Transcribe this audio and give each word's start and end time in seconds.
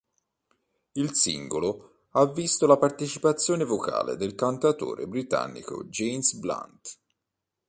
Il 0.93 1.13
singolo 1.13 2.05
ha 2.13 2.25
visto 2.25 2.65
la 2.65 2.75
partecipazione 2.79 3.63
vocale 3.65 4.15
del 4.15 4.33
cantautore 4.33 5.05
britannico 5.07 5.83
James 5.83 6.33
Blunt. 6.33 6.97